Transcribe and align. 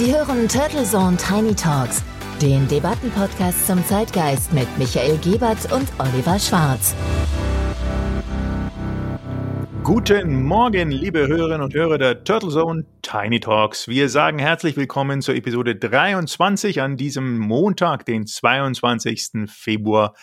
Sie 0.00 0.14
hören 0.14 0.48
Turtle 0.48 0.84
Zone 0.84 1.18
Tiny 1.18 1.54
Talks, 1.54 2.02
den 2.40 2.66
Debattenpodcast 2.68 3.66
zum 3.66 3.84
Zeitgeist 3.84 4.50
mit 4.50 4.66
Michael 4.78 5.18
Gebert 5.18 5.70
und 5.70 5.86
Oliver 5.98 6.38
Schwarz. 6.38 6.94
Guten 9.84 10.42
Morgen, 10.44 10.90
liebe 10.90 11.28
Hörerinnen 11.28 11.60
und 11.60 11.74
Hörer 11.74 11.98
der 11.98 12.24
Turtle 12.24 12.48
Zone 12.48 12.86
Tiny 13.02 13.40
Talks. 13.40 13.88
Wir 13.88 14.08
sagen 14.08 14.38
herzlich 14.38 14.74
willkommen 14.78 15.20
zur 15.20 15.34
Episode 15.34 15.76
23 15.76 16.80
an 16.80 16.96
diesem 16.96 17.38
Montag, 17.38 18.06
den 18.06 18.26
22. 18.26 19.50
Februar. 19.50 20.14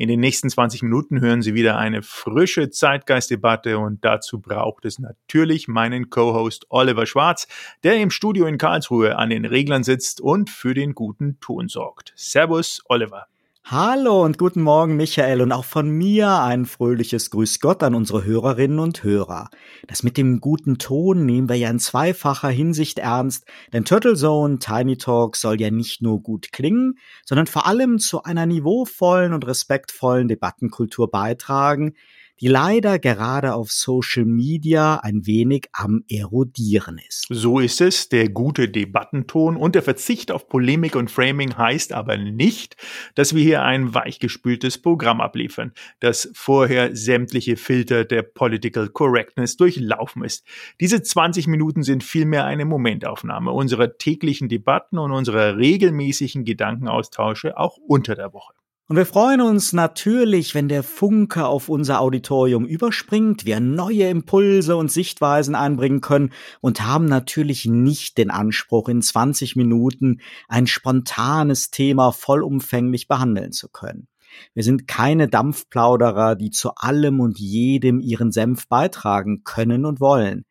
In 0.00 0.06
den 0.06 0.20
nächsten 0.20 0.48
20 0.48 0.82
Minuten 0.82 1.20
hören 1.20 1.42
Sie 1.42 1.54
wieder 1.54 1.76
eine 1.76 2.02
frische 2.02 2.70
Zeitgeistdebatte 2.70 3.80
und 3.80 4.04
dazu 4.04 4.40
braucht 4.40 4.84
es 4.84 5.00
natürlich 5.00 5.66
meinen 5.66 6.08
Co-Host 6.08 6.66
Oliver 6.68 7.04
Schwarz, 7.04 7.48
der 7.82 7.96
im 7.96 8.12
Studio 8.12 8.46
in 8.46 8.58
Karlsruhe 8.58 9.16
an 9.16 9.30
den 9.30 9.44
Reglern 9.44 9.82
sitzt 9.82 10.20
und 10.20 10.50
für 10.50 10.72
den 10.72 10.94
guten 10.94 11.40
Ton 11.40 11.66
sorgt. 11.66 12.12
Servus, 12.14 12.80
Oliver. 12.84 13.26
Hallo 13.70 14.24
und 14.24 14.38
guten 14.38 14.62
Morgen, 14.62 14.96
Michael, 14.96 15.42
und 15.42 15.52
auch 15.52 15.66
von 15.66 15.90
mir 15.90 16.40
ein 16.40 16.64
fröhliches 16.64 17.28
Grüß 17.28 17.60
Gott 17.60 17.82
an 17.82 17.94
unsere 17.94 18.24
Hörerinnen 18.24 18.78
und 18.78 19.04
Hörer. 19.04 19.50
Das 19.86 20.02
mit 20.02 20.16
dem 20.16 20.40
guten 20.40 20.78
Ton 20.78 21.26
nehmen 21.26 21.50
wir 21.50 21.56
ja 21.56 21.68
in 21.68 21.78
zweifacher 21.78 22.48
Hinsicht 22.48 22.98
ernst, 22.98 23.44
denn 23.74 23.84
Turtle 23.84 24.14
Zone 24.14 24.58
Tiny 24.58 24.96
Talk 24.96 25.36
soll 25.36 25.60
ja 25.60 25.70
nicht 25.70 26.00
nur 26.00 26.22
gut 26.22 26.50
klingen, 26.50 26.94
sondern 27.26 27.46
vor 27.46 27.66
allem 27.66 27.98
zu 27.98 28.22
einer 28.22 28.46
niveauvollen 28.46 29.34
und 29.34 29.46
respektvollen 29.46 30.28
Debattenkultur 30.28 31.10
beitragen, 31.10 31.92
die 32.40 32.48
leider 32.48 32.98
gerade 32.98 33.54
auf 33.54 33.70
Social 33.70 34.24
Media 34.24 34.96
ein 34.96 35.26
wenig 35.26 35.66
am 35.72 36.04
erodieren 36.08 37.00
ist. 37.06 37.26
So 37.30 37.58
ist 37.58 37.80
es, 37.80 38.08
der 38.08 38.28
gute 38.28 38.68
Debattenton 38.68 39.56
und 39.56 39.74
der 39.74 39.82
Verzicht 39.82 40.30
auf 40.30 40.48
Polemik 40.48 40.96
und 40.96 41.10
Framing 41.10 41.56
heißt 41.56 41.92
aber 41.92 42.16
nicht, 42.16 42.76
dass 43.14 43.34
wir 43.34 43.42
hier 43.42 43.62
ein 43.62 43.94
weichgespültes 43.94 44.80
Programm 44.80 45.20
abliefern, 45.20 45.72
das 46.00 46.30
vorher 46.34 46.94
sämtliche 46.94 47.56
Filter 47.56 48.04
der 48.04 48.22
Political 48.22 48.88
Correctness 48.88 49.56
durchlaufen 49.56 50.22
ist. 50.24 50.46
Diese 50.80 51.02
20 51.02 51.46
Minuten 51.46 51.82
sind 51.82 52.04
vielmehr 52.04 52.44
eine 52.44 52.64
Momentaufnahme 52.64 53.50
unserer 53.52 53.98
täglichen 53.98 54.48
Debatten 54.48 54.98
und 54.98 55.12
unserer 55.12 55.56
regelmäßigen 55.56 56.44
Gedankenaustausche 56.44 57.58
auch 57.58 57.76
unter 57.76 58.14
der 58.14 58.32
Woche. 58.32 58.54
Und 58.90 58.96
wir 58.96 59.04
freuen 59.04 59.42
uns 59.42 59.74
natürlich, 59.74 60.54
wenn 60.54 60.68
der 60.68 60.82
Funke 60.82 61.44
auf 61.44 61.68
unser 61.68 62.00
Auditorium 62.00 62.64
überspringt, 62.64 63.44
wir 63.44 63.60
neue 63.60 64.08
Impulse 64.08 64.76
und 64.76 64.90
Sichtweisen 64.90 65.54
einbringen 65.54 66.00
können 66.00 66.32
und 66.62 66.86
haben 66.86 67.04
natürlich 67.04 67.66
nicht 67.66 68.16
den 68.16 68.30
Anspruch, 68.30 68.88
in 68.88 69.02
20 69.02 69.56
Minuten 69.56 70.22
ein 70.48 70.66
spontanes 70.66 71.70
Thema 71.70 72.12
vollumfänglich 72.12 73.08
behandeln 73.08 73.52
zu 73.52 73.68
können. 73.68 74.08
Wir 74.54 74.64
sind 74.64 74.88
keine 74.88 75.28
Dampfplauderer, 75.28 76.34
die 76.34 76.48
zu 76.48 76.74
allem 76.74 77.20
und 77.20 77.38
jedem 77.38 78.00
ihren 78.00 78.32
Senf 78.32 78.68
beitragen 78.68 79.44
können 79.44 79.84
und 79.84 80.00
wollen. 80.00 80.46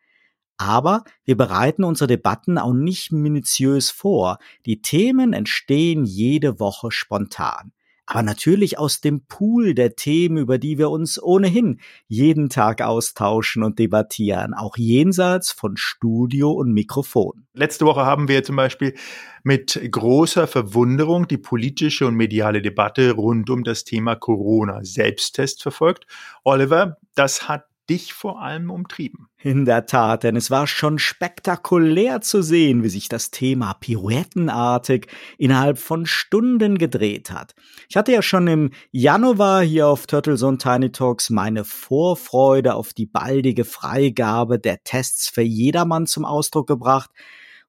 Aber 0.58 1.06
wir 1.24 1.38
bereiten 1.38 1.84
unsere 1.84 2.08
Debatten 2.08 2.60
auch 2.60 2.74
nicht 2.74 3.12
minutiös 3.12 3.90
vor. 3.90 4.38
Die 4.68 4.84
Themen 4.84 5.34
entstehen 5.34 6.06
jede 6.06 6.60
Woche 6.60 6.92
spontan 6.92 7.72
aber 8.08 8.24
natürlich 8.24 8.80
aus 8.80 9.02
dem 9.02 9.26
Pool 9.28 9.74
der 9.74 9.96
Themen, 9.96 10.38
über 10.38 10.58
die 10.58 10.78
wir 10.78 10.90
uns 10.90 11.22
ohnehin 11.22 11.80
jeden 12.08 12.50
Tag 12.50 12.82
austauschen 12.82 13.64
und 13.64 13.80
debattieren, 13.80 14.54
auch 14.54 14.78
jenseits 14.78 15.52
von 15.52 15.76
Studio 15.76 16.52
und 16.52 16.72
Mikrofon. 16.72 17.46
Letzte 17.54 17.86
Woche 17.86 18.06
haben 18.06 18.30
wir 18.30 18.44
zum 18.44 18.56
Beispiel 18.56 18.96
mit 19.44 19.80
großer 19.92 20.48
Verwunderung 20.48 21.28
die 21.28 21.38
politische 21.38 22.08
und 22.08 22.16
mediale 22.16 22.62
Debatte 22.62 23.12
rund 23.12 23.50
um 23.50 23.64
das 23.64 23.84
Thema 23.84 24.16
Corona-Selbsttest 24.16 25.62
verfolgt. 25.62 26.08
Oliver, 26.44 26.98
das 27.14 27.50
hat 27.50 27.66
dich 27.90 28.14
vor 28.14 28.42
allem 28.42 28.70
umtrieben. 28.70 29.28
In 29.40 29.66
der 29.66 29.86
Tat, 29.86 30.24
denn 30.24 30.36
es 30.36 30.52
war 30.52 30.68
schon 30.68 31.00
spektakulär 31.00 32.22
zu 32.22 32.42
sehen, 32.42 32.84
wie 32.84 32.90
sich 32.90 33.08
das 33.10 33.32
Thema 33.32 33.74
pirouettenartig 33.74 35.08
innerhalb 35.38 35.78
von 35.80 36.06
Stunden 36.06 36.78
gedreht 36.78 37.32
hat. 37.32 37.56
Ich 37.90 37.96
hatte 37.96 38.12
ja 38.12 38.22
schon 38.22 38.48
im 38.48 38.72
Januar 38.92 39.62
hier 39.62 39.88
auf 39.88 40.08
Turtles 40.08 40.44
und 40.44 40.62
Tiny 40.62 40.92
Talks 40.92 41.30
meine 41.30 41.64
Vorfreude 41.64 42.76
auf 42.76 42.94
die 42.94 43.06
baldige 43.06 43.64
Freigabe 43.66 44.60
der 44.60 44.84
Tests 44.84 45.30
für 45.30 45.44
jedermann 45.44 46.08
zum 46.08 46.26
Ausdruck 46.26 46.68
gebracht. 46.68 47.12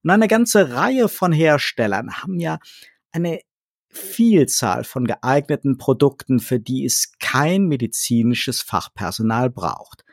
Und 0.02 0.10
eine 0.10 0.28
ganze 0.28 0.74
Reihe 0.74 1.08
von 1.08 1.32
Herstellern 1.32 2.22
haben 2.22 2.40
ja 2.40 2.58
eine 3.12 3.40
Vielzahl 3.88 4.84
von 4.84 5.06
geeigneten 5.06 5.78
Produkten, 5.78 6.40
für 6.40 6.60
die 6.60 6.84
es 6.84 7.12
kein 7.18 7.66
medizinisches 7.66 8.60
Fachpersonal 8.60 9.50
braucht. 9.50 10.04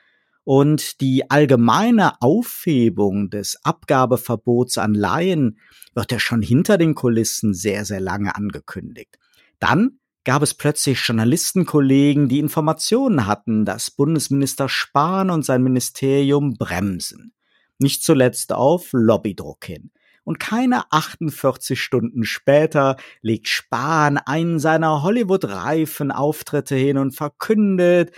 Und 0.44 1.02
die 1.02 1.30
allgemeine 1.30 2.22
Aufhebung 2.22 3.30
des 3.30 3.58
Abgabeverbots 3.64 4.78
an 4.78 4.94
Laien 4.94 5.60
wird 5.96 6.12
ja 6.12 6.20
schon 6.20 6.42
hinter 6.42 6.78
den 6.78 6.94
Kulissen 6.94 7.54
sehr, 7.54 7.84
sehr 7.84 8.00
lange 8.00 8.36
angekündigt. 8.36 9.18
Dann 9.60 10.00
gab 10.24 10.42
es 10.42 10.54
plötzlich 10.54 11.00
Journalistenkollegen, 11.00 12.30
die 12.30 12.40
Informationen 12.40 13.26
hatten, 13.26 13.66
dass 13.66 13.92
Bundesminister 13.92 14.70
Spahn 14.70 15.30
und 15.30 15.46
sein 15.46 15.64
Ministerium 15.64 16.54
bremsen. 16.54 17.34
Nicht 17.80 18.04
zuletzt 18.04 18.54
auf 18.54 18.90
Lobbydruck 18.92 19.66
hin. 19.66 19.92
Und 20.26 20.40
keine 20.40 20.92
48 20.92 21.80
Stunden 21.80 22.26
später 22.26 22.98
legt 23.22 23.48
Spahn 23.48 24.18
einen 24.18 24.60
seiner 24.60 25.04
Hollywood-reifen 25.04 26.12
Auftritte 26.12 26.76
hin 26.76 26.98
und 26.98 27.12
verkündet, 27.12 28.12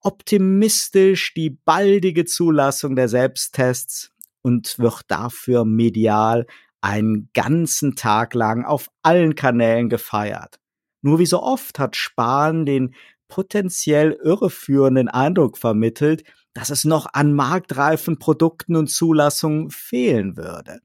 optimistisch 0.00 1.34
die 1.34 1.50
baldige 1.50 2.24
Zulassung 2.24 2.96
der 2.96 3.08
Selbsttests 3.08 4.10
und 4.40 4.78
wird 4.78 5.02
dafür 5.08 5.64
medial 5.64 6.46
einen 6.80 7.30
ganzen 7.34 7.94
Tag 7.94 8.34
lang 8.34 8.64
auf 8.64 8.90
allen 9.02 9.34
Kanälen 9.34 9.88
gefeiert. 9.88 10.58
Nur 11.02 11.18
wie 11.18 11.26
so 11.26 11.42
oft 11.42 11.78
hat 11.78 11.96
Spahn 11.96 12.66
den 12.66 12.94
potenziell 13.28 14.12
irreführenden 14.12 15.08
Eindruck 15.08 15.58
vermittelt, 15.58 16.24
dass 16.54 16.70
es 16.70 16.84
noch 16.84 17.06
an 17.12 17.32
marktreifen 17.32 18.18
Produkten 18.18 18.76
und 18.76 18.88
Zulassungen 18.88 19.70
fehlen 19.70 20.36
würde. 20.36 20.80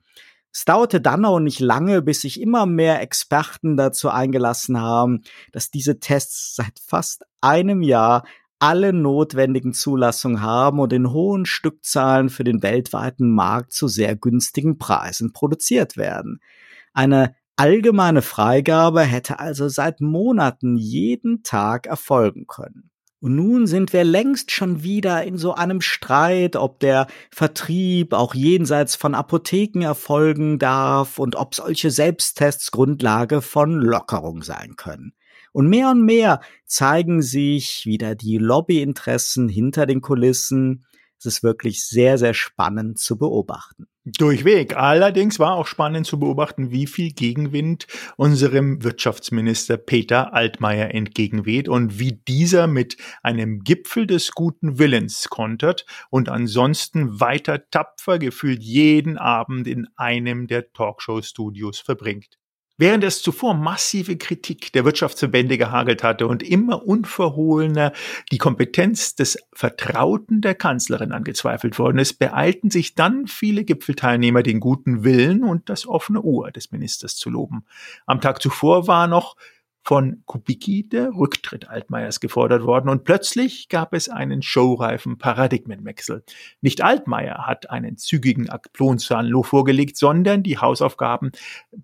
Es 0.53 0.65
dauerte 0.65 1.01
dann 1.01 1.25
auch 1.25 1.39
nicht 1.39 1.59
lange, 1.59 2.01
bis 2.01 2.21
sich 2.21 2.41
immer 2.41 2.65
mehr 2.65 3.01
Experten 3.01 3.77
dazu 3.77 4.09
eingelassen 4.09 4.81
haben, 4.81 5.21
dass 5.51 5.69
diese 5.69 5.99
Tests 5.99 6.55
seit 6.55 6.79
fast 6.79 7.25
einem 7.41 7.81
Jahr 7.81 8.23
alle 8.59 8.91
notwendigen 8.91 9.73
Zulassungen 9.73 10.41
haben 10.41 10.79
und 10.79 10.91
in 10.91 11.11
hohen 11.11 11.45
Stückzahlen 11.45 12.29
für 12.29 12.43
den 12.43 12.63
weltweiten 12.63 13.29
Markt 13.29 13.71
zu 13.71 13.87
sehr 13.87 14.15
günstigen 14.15 14.77
Preisen 14.79 15.31
produziert 15.31 15.95
werden. 15.95 16.39
Eine 16.93 17.35
allgemeine 17.55 18.21
Freigabe 18.21 19.01
hätte 19.01 19.39
also 19.39 19.67
seit 19.67 20.01
Monaten 20.01 20.75
jeden 20.75 21.43
Tag 21.43 21.85
erfolgen 21.85 22.47
können. 22.47 22.89
Und 23.19 23.35
nun 23.35 23.65
sind 23.65 23.93
wir 23.93 24.03
längst 24.03 24.51
schon 24.51 24.83
wieder 24.83 25.23
in 25.23 25.37
so 25.37 25.53
einem 25.53 25.81
Streit, 25.81 26.55
ob 26.55 26.79
der 26.79 27.07
Vertrieb 27.31 28.13
auch 28.13 28.35
jenseits 28.35 28.95
von 28.95 29.15
Apotheken 29.15 29.81
erfolgen 29.81 30.59
darf 30.59 31.17
und 31.17 31.35
ob 31.35 31.55
solche 31.55 31.89
Selbsttests 31.89 32.69
Grundlage 32.69 33.41
von 33.41 33.79
Lockerung 33.79 34.43
sein 34.43 34.75
können. 34.75 35.13
Und 35.51 35.67
mehr 35.67 35.89
und 35.89 36.03
mehr 36.03 36.41
zeigen 36.65 37.23
sich 37.23 37.87
wieder 37.87 38.13
die 38.13 38.37
Lobbyinteressen 38.37 39.49
hinter 39.49 39.87
den 39.87 40.01
Kulissen. 40.01 40.85
Es 41.17 41.25
ist 41.25 41.41
wirklich 41.41 41.87
sehr, 41.87 42.19
sehr 42.19 42.35
spannend 42.35 42.99
zu 42.99 43.17
beobachten. 43.17 43.87
Durchweg. 44.15 44.77
Allerdings 44.77 45.37
war 45.37 45.55
auch 45.55 45.67
spannend 45.67 46.07
zu 46.07 46.17
beobachten, 46.17 46.71
wie 46.71 46.87
viel 46.87 47.11
Gegenwind 47.11 47.87
unserem 48.15 48.81
Wirtschaftsminister 48.81 49.75
Peter 49.75 50.33
Altmaier 50.33 50.95
entgegenweht 50.95 51.67
und 51.67 51.99
wie 51.99 52.13
dieser 52.13 52.67
mit 52.67 52.95
einem 53.21 53.65
Gipfel 53.65 54.07
des 54.07 54.31
guten 54.31 54.79
Willens 54.79 55.27
kontert 55.27 55.85
und 56.09 56.29
ansonsten 56.29 57.19
weiter 57.19 57.69
tapfer 57.69 58.17
gefühlt 58.17 58.63
jeden 58.63 59.17
Abend 59.17 59.67
in 59.67 59.87
einem 59.97 60.47
der 60.47 60.71
Talkshow-Studios 60.71 61.79
verbringt. 61.79 62.37
Während 62.79 63.03
es 63.03 63.23
zuvor 63.23 63.55
massive 63.55 64.17
Kritik 64.17 64.71
der 64.71 64.85
Wirtschaftsverbände 64.85 65.57
gehagelt 65.57 66.03
hatte 66.03 66.27
und 66.27 66.43
immer 66.43 66.85
unverhohlener 66.85 67.91
die 68.31 68.37
Kompetenz 68.37 69.15
des 69.15 69.39
Vertrauten 69.51 70.41
der 70.41 70.53
Kanzlerin 70.53 71.11
angezweifelt 71.11 71.79
worden 71.79 71.97
ist, 71.97 72.19
beeilten 72.19 72.69
sich 72.69 72.93
dann 72.93 73.25
viele 73.25 73.63
Gipfelteilnehmer 73.63 74.43
den 74.43 74.59
guten 74.59 75.03
Willen 75.03 75.43
und 75.43 75.69
das 75.69 75.87
offene 75.87 76.21
Ohr 76.21 76.51
des 76.51 76.71
Ministers 76.71 77.15
zu 77.15 77.31
loben. 77.31 77.65
Am 78.05 78.21
Tag 78.21 78.43
zuvor 78.43 78.85
war 78.85 79.07
noch 79.07 79.35
von 79.87 80.21
Kubicki 80.25 80.89
der 80.89 81.11
Rücktritt 81.13 81.69
Altmaiers 81.69 82.19
gefordert 82.19 82.63
worden 82.63 82.89
und 82.89 83.05
plötzlich 83.05 83.69
gab 83.69 83.93
es 83.93 84.09
einen 84.09 84.41
showreifen 84.41 85.17
Paradigmenwechsel. 85.17 86.23
Nicht 86.59 86.81
Altmaier 86.81 87.47
hat 87.47 87.69
einen 87.69 87.95
zügigen 87.95 88.49
Aktionsplan 88.49 89.31
vorgelegt, 89.43 89.95
sondern 89.95 90.43
die 90.43 90.57
Hausaufgaben 90.57 91.31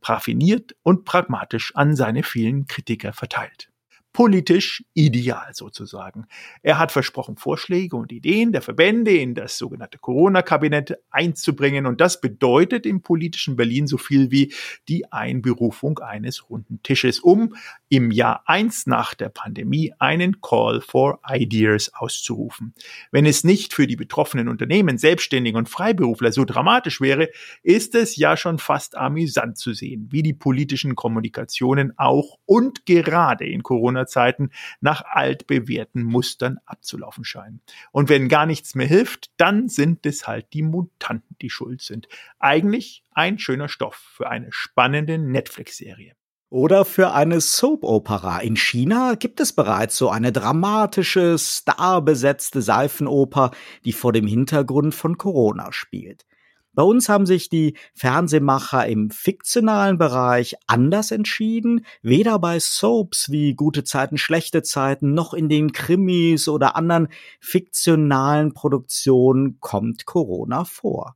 raffiniert 0.03 0.75
und 0.83 1.05
pragmatisch 1.05 1.73
an 1.75 1.95
seine 1.95 2.23
vielen 2.23 2.67
Kritiker 2.67 3.13
verteilt 3.13 3.69
politisch 4.13 4.85
ideal 4.93 5.49
sozusagen. 5.53 6.27
Er 6.61 6.77
hat 6.77 6.91
versprochen, 6.91 7.35
Vorschläge 7.35 7.95
und 7.95 8.11
Ideen 8.11 8.51
der 8.51 8.61
Verbände 8.61 9.11
in 9.11 9.33
das 9.33 9.57
sogenannte 9.57 9.97
Corona-Kabinett 9.97 10.99
einzubringen 11.09 11.87
und 11.87 11.99
das 11.99 12.21
bedeutet 12.21 12.85
im 12.85 13.01
politischen 13.01 13.55
Berlin 13.55 13.87
so 13.87 13.97
viel 13.97 14.29
wie 14.29 14.53
die 14.87 15.11
Einberufung 15.11 15.97
eines 15.99 16.49
runden 16.49 16.81
Tisches, 16.83 17.19
um 17.19 17.55
im 17.89 18.11
Jahr 18.11 18.43
eins 18.45 18.85
nach 18.85 19.15
der 19.15 19.29
Pandemie 19.29 19.93
einen 19.97 20.41
Call 20.41 20.81
for 20.81 21.19
Ideas 21.27 21.91
auszurufen. 21.93 22.75
Wenn 23.11 23.25
es 23.25 23.43
nicht 23.43 23.73
für 23.73 23.87
die 23.87 23.95
betroffenen 23.95 24.47
Unternehmen, 24.47 24.99
Selbstständigen 24.99 25.57
und 25.57 25.69
Freiberufler 25.69 26.31
so 26.31 26.45
dramatisch 26.45 27.01
wäre, 27.01 27.29
ist 27.63 27.95
es 27.95 28.15
ja 28.15 28.37
schon 28.37 28.59
fast 28.59 28.95
amüsant 28.95 29.57
zu 29.57 29.73
sehen, 29.73 30.07
wie 30.11 30.21
die 30.21 30.33
politischen 30.33 30.95
Kommunikationen 30.95 31.97
auch 31.97 32.37
und 32.45 32.85
gerade 32.85 33.45
in 33.45 33.63
Corona 33.63 34.02
Corona-Zeiten 34.03 34.51
nach 34.81 35.03
altbewährten 35.05 36.03
Mustern 36.03 36.59
abzulaufen 36.65 37.23
scheinen. 37.23 37.61
Und 37.91 38.09
wenn 38.09 38.29
gar 38.29 38.45
nichts 38.45 38.75
mehr 38.75 38.87
hilft, 38.87 39.31
dann 39.37 39.69
sind 39.69 40.05
es 40.05 40.27
halt 40.27 40.47
die 40.53 40.63
Mutanten, 40.63 41.35
die 41.41 41.49
schuld 41.49 41.81
sind. 41.81 42.07
Eigentlich 42.39 43.03
ein 43.11 43.39
schöner 43.39 43.69
Stoff 43.69 43.95
für 43.95 44.29
eine 44.29 44.47
spannende 44.51 45.17
Netflix-Serie. 45.17 46.15
Oder 46.49 46.85
für 46.85 47.13
eine 47.13 47.41
Soap-Opera. 47.41 48.39
In 48.39 48.55
China 48.55 49.15
gibt 49.15 49.39
es 49.39 49.53
bereits 49.53 49.97
so 49.97 50.09
eine 50.09 50.31
dramatische, 50.31 51.37
starbesetzte 51.39 52.61
Seifenoper, 52.61 53.49
die 53.85 53.93
vor 53.93 54.13
dem 54.13 54.27
Hintergrund 54.27 54.93
von 54.93 55.17
Corona 55.17 55.73
spielt. 55.73 56.25
Bei 56.75 56.81
uns 56.83 57.07
haben 57.07 57.27
sich 57.27 57.49
die 57.49 57.75
Fernsehmacher 57.93 58.87
im 58.87 59.11
fiktionalen 59.11 59.99
Bereich 59.99 60.55
anders 60.65 61.11
entschieden, 61.11 61.85
weder 62.01 62.39
bei 62.39 62.59
Soaps 62.59 63.29
wie 63.29 63.53
Gute 63.53 63.83
Zeiten, 63.83 64.17
schlechte 64.17 64.63
Zeiten, 64.63 65.13
noch 65.13 65.35
in 65.35 65.49
den 65.49 65.71
Krimis 65.71 66.47
oder 66.47 66.75
anderen 66.75 67.09
fiktionalen 67.39 68.53
Produktionen 68.53 69.59
kommt 69.59 70.05
Corona 70.05 70.65
vor. 70.65 71.15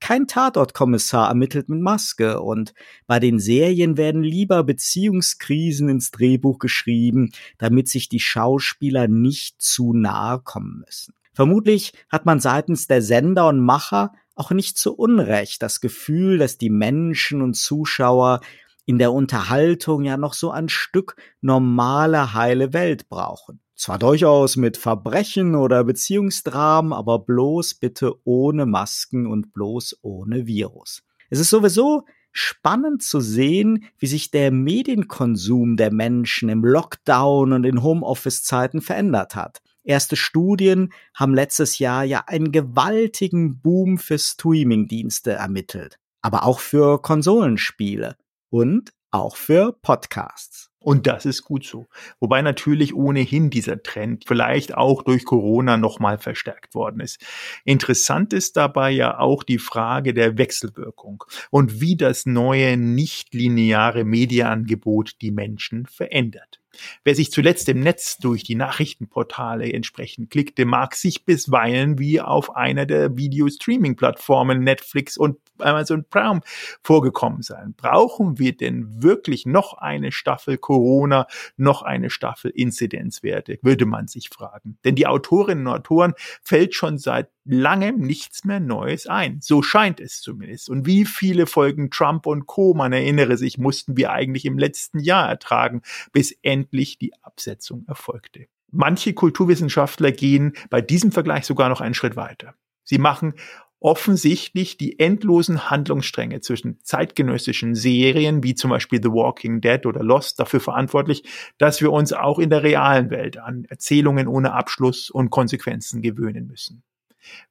Kein 0.00 0.28
Tatortkommissar 0.28 1.28
ermittelt 1.28 1.68
mit 1.68 1.80
Maske 1.80 2.40
und 2.40 2.72
bei 3.06 3.18
den 3.18 3.40
Serien 3.40 3.96
werden 3.96 4.22
lieber 4.22 4.62
Beziehungskrisen 4.62 5.88
ins 5.88 6.10
Drehbuch 6.12 6.58
geschrieben, 6.58 7.30
damit 7.56 7.88
sich 7.88 8.08
die 8.08 8.20
Schauspieler 8.20 9.08
nicht 9.08 9.60
zu 9.60 9.92
nahe 9.94 10.40
kommen 10.40 10.84
müssen. 10.86 11.14
Vermutlich 11.38 11.92
hat 12.08 12.26
man 12.26 12.40
seitens 12.40 12.88
der 12.88 13.00
Sender 13.00 13.46
und 13.46 13.60
Macher 13.60 14.12
auch 14.34 14.50
nicht 14.50 14.76
zu 14.76 14.96
Unrecht 14.96 15.62
das 15.62 15.80
Gefühl, 15.80 16.36
dass 16.36 16.58
die 16.58 16.68
Menschen 16.68 17.42
und 17.42 17.54
Zuschauer 17.54 18.40
in 18.86 18.98
der 18.98 19.12
Unterhaltung 19.12 20.02
ja 20.02 20.16
noch 20.16 20.34
so 20.34 20.50
ein 20.50 20.68
Stück 20.68 21.14
normale, 21.40 22.34
heile 22.34 22.72
Welt 22.72 23.08
brauchen. 23.08 23.60
Zwar 23.76 24.00
durchaus 24.00 24.56
mit 24.56 24.76
Verbrechen 24.76 25.54
oder 25.54 25.84
Beziehungsdramen, 25.84 26.92
aber 26.92 27.20
bloß 27.20 27.74
bitte 27.74 28.14
ohne 28.24 28.66
Masken 28.66 29.28
und 29.28 29.52
bloß 29.52 29.98
ohne 30.02 30.48
Virus. 30.48 31.04
Es 31.30 31.38
ist 31.38 31.50
sowieso 31.50 32.04
spannend 32.32 33.04
zu 33.04 33.20
sehen, 33.20 33.84
wie 33.96 34.08
sich 34.08 34.32
der 34.32 34.50
Medienkonsum 34.50 35.76
der 35.76 35.92
Menschen 35.92 36.48
im 36.48 36.64
Lockdown 36.64 37.52
und 37.52 37.62
in 37.62 37.84
Homeoffice-Zeiten 37.84 38.80
verändert 38.80 39.36
hat. 39.36 39.60
Erste 39.88 40.16
Studien 40.16 40.92
haben 41.14 41.32
letztes 41.32 41.78
Jahr 41.78 42.04
ja 42.04 42.24
einen 42.26 42.52
gewaltigen 42.52 43.62
Boom 43.62 43.96
für 43.96 44.18
Streaming-Dienste 44.18 45.32
ermittelt, 45.32 45.98
aber 46.20 46.42
auch 46.42 46.60
für 46.60 47.00
Konsolenspiele 47.00 48.16
und 48.50 48.92
auch 49.10 49.36
für 49.36 49.72
Podcasts. 49.80 50.68
Und 50.78 51.06
das 51.06 51.24
ist 51.24 51.42
gut 51.42 51.64
so. 51.64 51.86
Wobei 52.20 52.42
natürlich 52.42 52.94
ohnehin 52.94 53.48
dieser 53.48 53.82
Trend 53.82 54.24
vielleicht 54.26 54.74
auch 54.74 55.02
durch 55.02 55.24
Corona 55.24 55.78
nochmal 55.78 56.18
verstärkt 56.18 56.74
worden 56.74 57.00
ist. 57.00 57.24
Interessant 57.64 58.34
ist 58.34 58.58
dabei 58.58 58.90
ja 58.90 59.18
auch 59.18 59.42
die 59.42 59.58
Frage 59.58 60.12
der 60.12 60.36
Wechselwirkung 60.36 61.24
und 61.50 61.80
wie 61.80 61.96
das 61.96 62.26
neue 62.26 62.76
nicht-lineare 62.76 64.04
Mediaangebot 64.04 65.22
die 65.22 65.30
Menschen 65.30 65.86
verändert. 65.86 66.60
Wer 67.04 67.14
sich 67.14 67.30
zuletzt 67.30 67.68
im 67.68 67.80
Netz 67.80 68.18
durch 68.18 68.44
die 68.44 68.54
Nachrichtenportale 68.54 69.72
entsprechend 69.72 70.30
klickte, 70.30 70.64
mag 70.64 70.94
sich 70.94 71.24
bisweilen 71.24 71.98
wie 71.98 72.20
auf 72.20 72.54
einer 72.54 72.86
der 72.86 73.16
Video-Streaming-Plattformen 73.16 74.62
Netflix 74.62 75.16
und 75.16 75.38
Amazon 75.58 76.04
Prime 76.08 76.40
vorgekommen 76.82 77.42
sein. 77.42 77.74
Brauchen 77.76 78.38
wir 78.38 78.56
denn 78.56 79.02
wirklich 79.02 79.46
noch 79.46 79.74
eine 79.74 80.12
Staffel 80.12 80.58
Corona, 80.58 81.26
noch 81.56 81.82
eine 81.82 82.10
Staffel 82.10 82.50
Inzidenzwerte, 82.50 83.58
würde 83.62 83.86
man 83.86 84.08
sich 84.08 84.28
fragen. 84.28 84.78
Denn 84.84 84.94
die 84.94 85.06
Autorinnen 85.06 85.66
und 85.66 85.72
Autoren 85.72 86.14
fällt 86.42 86.74
schon 86.74 86.98
seit 86.98 87.30
langem 87.44 88.00
nichts 88.00 88.44
mehr 88.44 88.60
Neues 88.60 89.06
ein. 89.06 89.38
So 89.40 89.62
scheint 89.62 90.00
es 90.00 90.20
zumindest. 90.20 90.68
Und 90.68 90.86
wie 90.86 91.06
viele 91.06 91.46
Folgen 91.46 91.90
Trump 91.90 92.26
und 92.26 92.46
Co., 92.46 92.74
man 92.74 92.92
erinnere 92.92 93.38
sich, 93.38 93.56
mussten 93.56 93.96
wir 93.96 94.12
eigentlich 94.12 94.44
im 94.44 94.58
letzten 94.58 94.98
Jahr 94.98 95.28
ertragen, 95.28 95.80
bis 96.12 96.30
endlich 96.58 96.98
die 96.98 97.12
Absetzung 97.22 97.84
erfolgte. 97.86 98.46
Manche 98.70 99.14
Kulturwissenschaftler 99.14 100.12
gehen 100.12 100.52
bei 100.70 100.80
diesem 100.80 101.12
Vergleich 101.12 101.46
sogar 101.46 101.68
noch 101.68 101.80
einen 101.80 101.94
Schritt 101.94 102.16
weiter. 102.16 102.54
Sie 102.84 102.98
machen 102.98 103.34
offensichtlich 103.80 104.76
die 104.76 104.98
endlosen 104.98 105.70
Handlungsstränge 105.70 106.40
zwischen 106.40 106.80
zeitgenössischen 106.82 107.76
Serien 107.76 108.42
wie 108.42 108.56
zum 108.56 108.70
Beispiel 108.70 109.00
The 109.00 109.10
Walking 109.10 109.60
Dead 109.60 109.86
oder 109.86 110.02
Lost 110.02 110.40
dafür 110.40 110.58
verantwortlich, 110.58 111.22
dass 111.58 111.80
wir 111.80 111.92
uns 111.92 112.12
auch 112.12 112.40
in 112.40 112.50
der 112.50 112.64
realen 112.64 113.10
Welt 113.10 113.38
an 113.38 113.64
Erzählungen 113.66 114.26
ohne 114.26 114.52
Abschluss 114.52 115.10
und 115.10 115.30
Konsequenzen 115.30 116.02
gewöhnen 116.02 116.48
müssen. 116.48 116.82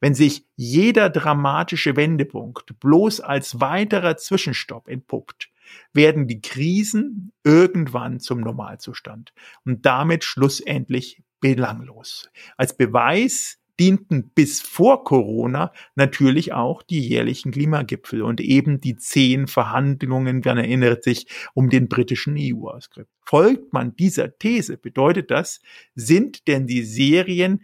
Wenn 0.01 0.15
sich 0.15 0.45
jeder 0.55 1.09
dramatische 1.09 1.95
Wendepunkt 1.95 2.77
bloß 2.79 3.21
als 3.21 3.61
weiterer 3.61 4.17
Zwischenstopp 4.17 4.89
entpuppt, 4.89 5.49
werden 5.93 6.27
die 6.27 6.41
Krisen 6.41 7.31
irgendwann 7.43 8.19
zum 8.19 8.41
Normalzustand 8.41 9.33
und 9.65 9.85
damit 9.85 10.23
schlussendlich 10.23 11.23
belanglos. 11.39 12.29
Als 12.57 12.75
Beweis 12.75 13.59
dienten 13.79 14.31
bis 14.31 14.61
vor 14.61 15.03
Corona 15.03 15.71
natürlich 15.95 16.53
auch 16.53 16.81
die 16.81 16.99
jährlichen 16.99 17.51
Klimagipfel 17.51 18.23
und 18.23 18.41
eben 18.41 18.81
die 18.81 18.97
zehn 18.97 19.47
Verhandlungen, 19.47 20.41
man 20.43 20.57
erinnert 20.57 21.03
sich, 21.03 21.27
um 21.53 21.69
den 21.69 21.87
britischen 21.87 22.35
EU-Auskrieg. 22.37 23.07
Folgt 23.23 23.73
man 23.73 23.95
dieser 23.95 24.37
These, 24.37 24.77
bedeutet 24.77 25.31
das, 25.31 25.59
sind 25.93 26.47
denn 26.47 26.65
die 26.65 26.83
Serien 26.83 27.63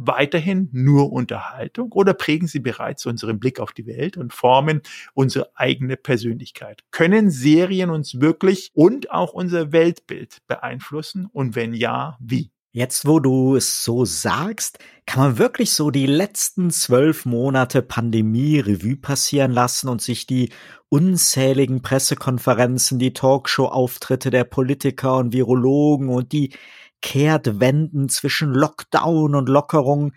weiterhin 0.00 0.68
nur 0.72 1.12
Unterhaltung 1.12 1.92
oder 1.92 2.14
prägen 2.14 2.48
sie 2.48 2.60
bereits 2.60 3.06
unseren 3.06 3.38
Blick 3.38 3.60
auf 3.60 3.72
die 3.72 3.86
Welt 3.86 4.16
und 4.16 4.32
formen 4.32 4.82
unsere 5.14 5.50
eigene 5.54 5.96
Persönlichkeit? 5.96 6.82
Können 6.90 7.30
Serien 7.30 7.90
uns 7.90 8.20
wirklich 8.20 8.70
und 8.72 9.10
auch 9.10 9.32
unser 9.32 9.72
Weltbild 9.72 10.38
beeinflussen 10.46 11.26
und 11.26 11.54
wenn 11.54 11.74
ja, 11.74 12.16
wie? 12.20 12.50
Jetzt, 12.72 13.04
wo 13.04 13.18
du 13.18 13.56
es 13.56 13.82
so 13.82 14.04
sagst, 14.04 14.78
kann 15.04 15.20
man 15.20 15.38
wirklich 15.38 15.72
so 15.72 15.90
die 15.90 16.06
letzten 16.06 16.70
zwölf 16.70 17.26
Monate 17.26 17.82
Pandemie 17.82 18.60
Revue 18.60 18.96
passieren 18.96 19.50
lassen 19.50 19.88
und 19.88 20.00
sich 20.00 20.24
die 20.24 20.50
unzähligen 20.88 21.82
Pressekonferenzen, 21.82 23.00
die 23.00 23.12
Talkshow-Auftritte 23.12 24.30
der 24.30 24.44
Politiker 24.44 25.16
und 25.16 25.32
Virologen 25.32 26.10
und 26.10 26.30
die 26.30 26.54
Kehrtwenden 27.02 28.08
zwischen 28.08 28.52
Lockdown 28.52 29.34
und 29.34 29.48
Lockerung 29.48 30.12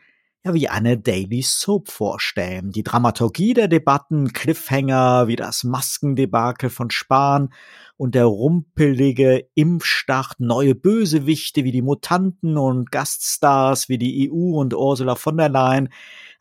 ja 0.45 0.53
wie 0.53 0.67
eine 0.67 0.97
Daily 0.97 1.41
Soap 1.41 1.89
vorstellen. 1.89 2.71
Die 2.71 2.83
Dramaturgie 2.83 3.53
der 3.53 3.69
Debatten, 3.69 4.33
Cliffhanger 4.33 5.27
wie 5.27 5.37
das 5.37 5.63
Maskendebakel 5.63 6.69
von 6.69 6.91
Spahn 6.91 7.53
und 7.95 8.13
der 8.13 8.25
rumpelige 8.25 9.47
Impfstart, 9.55 10.39
neue 10.39 10.75
Bösewichte 10.75 11.63
wie 11.63 11.71
die 11.71 11.81
Mutanten 11.81 12.57
und 12.57 12.91
Gaststars 12.91 13.87
wie 13.87 13.97
die 13.97 14.29
EU 14.29 14.59
und 14.59 14.73
Ursula 14.73 15.15
von 15.15 15.37
der 15.37 15.49
Leyen 15.49 15.89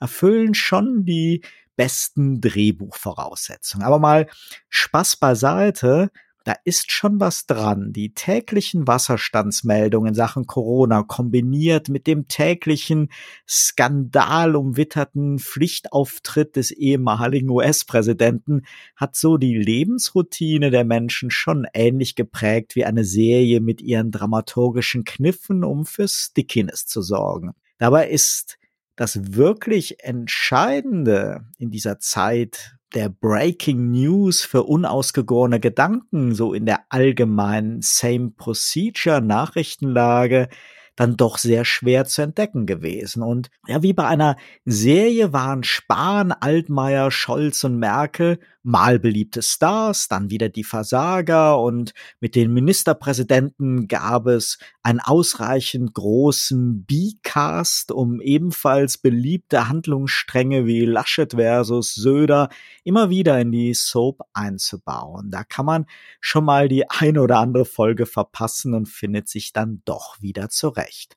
erfüllen 0.00 0.54
schon 0.54 1.04
die 1.04 1.42
besten 1.76 2.40
Drehbuchvoraussetzungen. 2.40 3.86
Aber 3.86 4.00
mal 4.00 4.28
Spaß 4.68 5.16
beiseite, 5.16 6.10
da 6.44 6.54
ist 6.64 6.90
schon 6.90 7.20
was 7.20 7.46
dran. 7.46 7.92
Die 7.92 8.14
täglichen 8.14 8.86
Wasserstandsmeldungen 8.86 10.08
in 10.08 10.14
Sachen 10.14 10.46
Corona 10.46 11.02
kombiniert 11.02 11.88
mit 11.88 12.06
dem 12.06 12.28
täglichen 12.28 13.10
skandalumwitterten 13.48 15.38
Pflichtauftritt 15.38 16.56
des 16.56 16.70
ehemaligen 16.70 17.48
US-Präsidenten 17.50 18.62
hat 18.96 19.16
so 19.16 19.36
die 19.36 19.56
Lebensroutine 19.56 20.70
der 20.70 20.84
Menschen 20.84 21.30
schon 21.30 21.66
ähnlich 21.74 22.14
geprägt 22.14 22.74
wie 22.76 22.84
eine 22.84 23.04
Serie 23.04 23.60
mit 23.60 23.80
ihren 23.80 24.10
dramaturgischen 24.10 25.04
Kniffen, 25.04 25.64
um 25.64 25.84
für 25.84 26.08
Stickiness 26.08 26.86
zu 26.86 27.02
sorgen. 27.02 27.52
Dabei 27.78 28.08
ist 28.08 28.58
das 28.96 29.34
wirklich 29.34 30.04
Entscheidende 30.04 31.46
in 31.58 31.70
dieser 31.70 31.98
Zeit 31.98 32.76
der 32.94 33.08
Breaking 33.08 33.90
News 33.90 34.42
für 34.42 34.64
unausgegorene 34.64 35.60
Gedanken, 35.60 36.34
so 36.34 36.52
in 36.54 36.66
der 36.66 36.80
allgemeinen 36.88 37.80
Same 37.82 38.30
Procedure 38.36 39.20
Nachrichtenlage, 39.20 40.48
dann 40.96 41.16
doch 41.16 41.38
sehr 41.38 41.64
schwer 41.64 42.04
zu 42.04 42.22
entdecken 42.22 42.66
gewesen. 42.66 43.22
Und 43.22 43.50
ja, 43.66 43.82
wie 43.82 43.92
bei 43.92 44.06
einer 44.06 44.36
Serie 44.64 45.32
waren 45.32 45.64
Spahn, 45.64 46.32
Altmaier, 46.32 47.10
Scholz 47.10 47.64
und 47.64 47.78
Merkel 47.78 48.38
mal 48.62 48.98
beliebte 48.98 49.42
Stars, 49.42 50.08
dann 50.08 50.30
wieder 50.30 50.48
die 50.48 50.64
Versager 50.64 51.60
und 51.60 51.94
mit 52.20 52.34
den 52.34 52.52
Ministerpräsidenten 52.52 53.88
gab 53.88 54.26
es 54.26 54.58
einen 54.82 55.00
ausreichend 55.00 55.94
großen 55.94 56.84
B-Cast, 56.84 57.92
um 57.92 58.20
ebenfalls 58.20 58.98
beliebte 58.98 59.68
Handlungsstränge 59.68 60.66
wie 60.66 60.84
Laschet 60.84 61.32
versus 61.32 61.94
Söder 61.94 62.48
immer 62.84 63.10
wieder 63.10 63.40
in 63.40 63.52
die 63.52 63.74
Soap 63.74 64.20
einzubauen. 64.32 65.30
Da 65.30 65.44
kann 65.44 65.66
man 65.66 65.86
schon 66.20 66.44
mal 66.44 66.68
die 66.68 66.88
eine 66.90 67.22
oder 67.22 67.38
andere 67.38 67.64
Folge 67.64 68.06
verpassen 68.06 68.74
und 68.74 68.88
findet 68.88 69.28
sich 69.28 69.52
dann 69.52 69.82
doch 69.84 70.20
wieder 70.20 70.48
zurecht. 70.48 71.16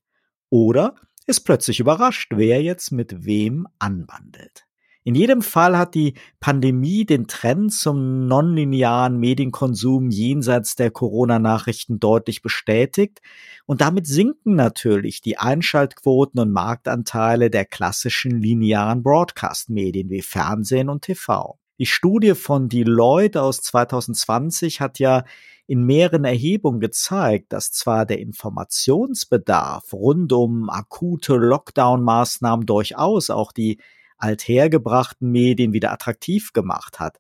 Oder 0.50 0.96
ist 1.28 1.42
plötzlich 1.42 1.80
überrascht, 1.80 2.32
wer 2.36 2.62
jetzt 2.62 2.92
mit 2.92 3.26
wem 3.26 3.68
anwandelt. 3.80 4.65
In 5.08 5.14
jedem 5.14 5.44
Fall 5.44 5.78
hat 5.78 5.94
die 5.94 6.16
Pandemie 6.40 7.06
den 7.06 7.28
Trend 7.28 7.72
zum 7.72 8.28
nonlinearen 8.28 9.20
Medienkonsum 9.20 10.10
jenseits 10.10 10.74
der 10.76 10.90
Corona-Nachrichten 10.90 12.00
deutlich 12.00 12.42
bestätigt 12.42 13.22
und 13.68 13.82
damit 13.82 14.08
sinken 14.08 14.56
natürlich 14.56 15.22
die 15.22 15.38
Einschaltquoten 15.38 16.40
und 16.40 16.52
Marktanteile 16.52 17.52
der 17.52 17.66
klassischen 17.66 18.42
linearen 18.42 19.04
Broadcast-Medien 19.04 20.10
wie 20.10 20.24
Fernsehen 20.24 20.90
und 20.90 21.04
TV. 21.04 21.60
Die 21.78 21.86
Studie 21.86 22.34
von 22.34 22.68
Deloitte 22.68 23.44
aus 23.44 23.62
2020 23.62 24.82
hat 24.82 24.98
ja 24.98 25.24
in 25.68 25.86
mehreren 25.86 26.26
Erhebungen 26.26 26.80
gezeigt, 26.80 27.54
dass 27.54 27.72
zwar 27.72 28.08
der 28.08 28.18
Informationsbedarf 28.22 29.94
rund 29.94 30.34
um 30.34 30.68
akute 30.72 31.36
Lockdown-Maßnahmen 31.36 32.66
durchaus 32.66 33.30
auch 33.30 33.52
die 33.52 33.78
althergebrachten 34.18 35.32
Medien 35.32 35.74
wieder 35.74 35.92
attraktiv 35.92 36.54
gemacht 36.54 37.00
hat. 37.00 37.20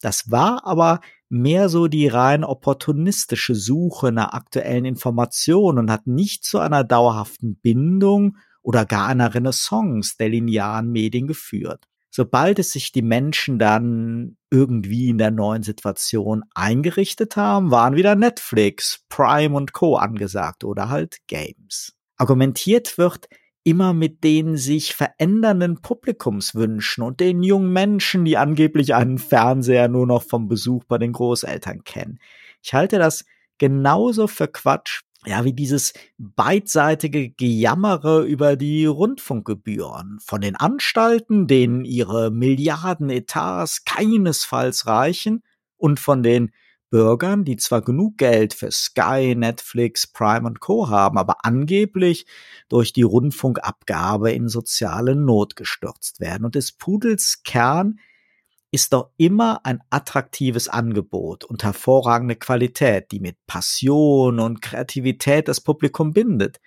Das 0.00 0.30
war 0.30 0.66
aber 0.66 1.00
mehr 1.28 1.68
so 1.68 1.86
die 1.86 2.08
rein 2.08 2.44
opportunistische 2.44 3.54
Suche 3.54 4.12
nach 4.12 4.32
aktuellen 4.32 4.84
Informationen 4.84 5.78
und 5.78 5.90
hat 5.90 6.06
nicht 6.06 6.44
zu 6.44 6.58
einer 6.58 6.84
dauerhaften 6.84 7.56
Bindung 7.56 8.36
oder 8.62 8.84
gar 8.84 9.08
einer 9.08 9.34
Renaissance 9.34 10.16
der 10.18 10.28
linearen 10.28 10.90
Medien 10.90 11.26
geführt. 11.26 11.86
Sobald 12.10 12.58
es 12.58 12.72
sich 12.72 12.92
die 12.92 13.00
Menschen 13.00 13.58
dann 13.58 14.36
irgendwie 14.50 15.08
in 15.08 15.16
der 15.16 15.30
neuen 15.30 15.62
Situation 15.62 16.42
eingerichtet 16.54 17.36
haben, 17.36 17.70
waren 17.70 17.96
wieder 17.96 18.14
Netflix, 18.16 19.02
Prime 19.08 19.56
und 19.56 19.72
Co 19.72 19.96
angesagt 19.96 20.64
oder 20.64 20.90
halt 20.90 21.18
Games. 21.26 21.94
Argumentiert 22.18 22.98
wird, 22.98 23.28
immer 23.64 23.92
mit 23.92 24.24
den 24.24 24.56
sich 24.56 24.94
verändernden 24.94 25.80
Publikumswünschen 25.80 27.04
und 27.04 27.20
den 27.20 27.42
jungen 27.42 27.72
Menschen, 27.72 28.24
die 28.24 28.36
angeblich 28.36 28.94
einen 28.94 29.18
Fernseher 29.18 29.88
nur 29.88 30.06
noch 30.06 30.22
vom 30.22 30.48
Besuch 30.48 30.84
bei 30.84 30.98
den 30.98 31.12
Großeltern 31.12 31.84
kennen. 31.84 32.18
Ich 32.62 32.74
halte 32.74 32.98
das 32.98 33.24
genauso 33.58 34.26
für 34.26 34.48
Quatsch, 34.48 35.02
ja, 35.24 35.44
wie 35.44 35.52
dieses 35.52 35.92
beidseitige 36.18 37.30
Gejammere 37.30 38.24
über 38.24 38.56
die 38.56 38.86
Rundfunkgebühren 38.86 40.18
von 40.20 40.40
den 40.40 40.56
Anstalten, 40.56 41.46
denen 41.46 41.84
ihre 41.84 42.32
Milliarden 42.32 43.08
Etats 43.08 43.84
keinesfalls 43.84 44.86
reichen, 44.86 45.42
und 45.82 45.98
von 45.98 46.22
den 46.22 46.52
Bürgern, 46.92 47.44
die 47.46 47.56
zwar 47.56 47.80
genug 47.80 48.18
Geld 48.18 48.52
für 48.52 48.70
Sky, 48.70 49.34
Netflix, 49.34 50.06
Prime 50.06 50.46
und 50.46 50.60
Co 50.60 50.90
haben, 50.90 51.16
aber 51.16 51.46
angeblich 51.46 52.26
durch 52.68 52.92
die 52.92 53.02
Rundfunkabgabe 53.02 54.30
in 54.30 54.48
soziale 54.48 55.16
Not 55.16 55.56
gestürzt 55.56 56.20
werden. 56.20 56.44
Und 56.44 56.54
des 56.54 56.72
Pudels 56.72 57.42
Kern 57.44 57.98
ist 58.70 58.92
doch 58.92 59.10
immer 59.16 59.64
ein 59.64 59.80
attraktives 59.88 60.68
Angebot 60.68 61.44
und 61.44 61.64
hervorragende 61.64 62.36
Qualität, 62.36 63.10
die 63.10 63.20
mit 63.20 63.38
Passion 63.46 64.38
und 64.38 64.60
Kreativität 64.60 65.48
das 65.48 65.62
Publikum 65.62 66.12
bindet. 66.12 66.60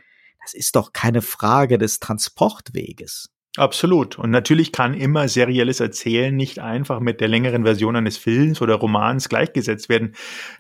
Das 0.43 0.55
ist 0.55 0.75
doch 0.75 0.91
keine 0.91 1.21
Frage 1.21 1.77
des 1.77 1.99
Transportweges. 1.99 3.29
Absolut. 3.57 4.19
Und 4.19 4.31
natürlich 4.31 4.73
kann 4.73 4.93
immer 4.93 5.29
serielles 5.29 5.79
Erzählen 5.79 6.35
nicht 6.35 6.59
einfach 6.59 6.99
mit 6.99 7.21
der 7.21 7.29
längeren 7.29 7.63
Version 7.63 7.95
eines 7.95 8.17
Films 8.17 8.61
oder 8.61 8.75
Romans 8.75 9.29
gleichgesetzt 9.29 9.87
werden. 9.87 10.13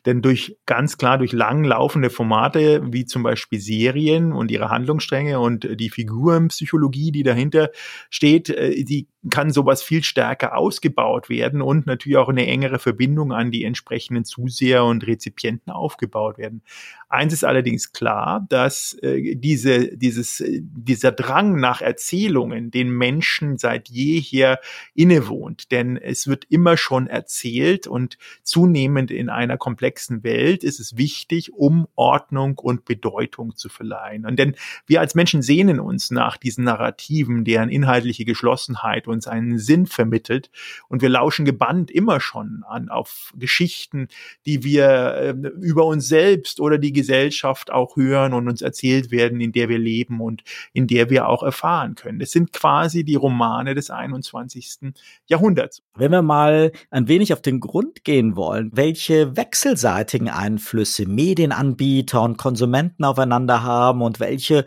Denn 0.05 0.21
durch 0.21 0.57
ganz 0.65 0.97
klar 0.97 1.17
durch 1.17 1.33
langlaufende 1.33 2.09
Formate, 2.09 2.81
wie 2.93 3.05
zum 3.05 3.21
Beispiel 3.21 3.59
Serien 3.59 4.31
und 4.31 4.49
ihre 4.49 4.69
Handlungsstränge 4.69 5.41
und 5.41 5.67
die 5.77 5.89
Figurenpsychologie, 5.89 7.11
die 7.11 7.23
dahinter 7.23 7.69
steht, 8.09 8.49
äh, 8.49 8.85
die 8.85 9.09
kann 9.29 9.51
sowas 9.51 9.81
viel 9.81 10.03
stärker 10.03 10.57
ausgebaut 10.57 11.29
werden 11.29 11.61
und 11.61 11.87
natürlich 11.87 12.17
auch 12.17 12.29
eine 12.29 12.47
engere 12.47 12.79
Verbindung 12.79 13.33
an 13.33 13.51
die 13.51 13.63
entsprechenden 13.63 14.25
Zuseher 14.25 14.85
und 14.85 15.05
Rezipienten 15.05 15.71
aufgebaut 15.71 16.37
werden. 16.37 16.61
Eins 17.09 17.33
ist 17.33 17.45
allerdings 17.45 17.93
klar, 17.93 18.45
dass 18.49 18.93
äh, 19.01 19.35
diese, 19.35 19.95
dieses, 19.95 20.41
äh, 20.41 20.61
dieser 20.61 21.11
Drang 21.11 21.59
nach 21.59 21.81
Erzählungen 21.81 22.71
den 22.71 22.89
Menschen 22.89 23.57
seit 23.57 23.89
jeher 23.89 24.59
innewohnt. 24.95 25.71
Denn 25.71 25.97
es 25.97 26.27
wird 26.27 26.45
immer 26.49 26.77
schon 26.77 27.07
erzählt 27.07 27.87
und 27.87 28.17
zunehmend 28.43 29.11
in 29.11 29.29
einer 29.29 29.57
komplexen 29.57 30.23
Welt 30.23 30.63
ist 30.63 30.79
es 30.79 30.97
wichtig, 30.97 31.53
um 31.53 31.87
Ordnung 31.95 32.57
und 32.57 32.85
Bedeutung 32.85 33.55
zu 33.55 33.69
verleihen. 33.69 34.25
Und 34.25 34.37
denn 34.37 34.55
wir 34.85 34.99
als 34.99 35.15
Menschen 35.15 35.41
sehnen 35.41 35.79
uns 35.79 36.11
nach 36.11 36.37
diesen 36.37 36.65
Narrativen, 36.65 37.45
deren 37.45 37.69
inhaltliche 37.69 38.25
Geschlossenheit 38.25 39.07
uns 39.15 39.27
einen 39.27 39.57
Sinn 39.57 39.87
vermittelt. 39.87 40.51
Und 40.87 41.01
wir 41.01 41.09
lauschen 41.09 41.45
gebannt 41.45 41.89
immer 41.89 42.19
schon 42.19 42.63
an 42.67 42.89
auf 42.89 43.33
Geschichten, 43.35 44.07
die 44.45 44.63
wir 44.63 45.15
äh, 45.15 45.31
über 45.61 45.85
uns 45.85 46.07
selbst 46.07 46.59
oder 46.59 46.77
die 46.77 46.93
Gesellschaft 46.93 47.71
auch 47.71 47.95
hören 47.95 48.33
und 48.33 48.47
uns 48.47 48.61
erzählt 48.61 49.09
werden, 49.09 49.41
in 49.41 49.51
der 49.51 49.69
wir 49.69 49.79
leben 49.79 50.21
und 50.21 50.43
in 50.73 50.85
der 50.87 51.09
wir 51.09 51.27
auch 51.27 51.41
erfahren 51.41 51.95
können. 51.95 52.21
Es 52.21 52.31
sind 52.31 52.53
quasi 52.53 53.03
die 53.03 53.15
Romane 53.15 53.73
des 53.73 53.89
21. 53.89 54.93
Jahrhunderts. 55.27 55.81
Wenn 55.95 56.11
wir 56.11 56.21
mal 56.21 56.71
ein 56.91 57.07
wenig 57.07 57.33
auf 57.33 57.41
den 57.41 57.59
Grund 57.59 58.03
gehen 58.03 58.35
wollen, 58.35 58.71
welche 58.73 59.35
wechselseitigen 59.35 60.29
Einflüsse 60.29 61.07
Medienanbieter 61.07 62.21
und 62.21 62.37
Konsumenten 62.37 63.03
aufeinander 63.03 63.63
haben 63.63 64.01
und 64.01 64.19
welche 64.19 64.65